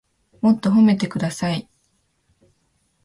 [0.41, 1.69] もっと褒めてください